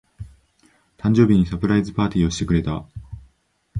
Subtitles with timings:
[0.97, 2.85] 誕生日にサプライズパーティーをしてくれた。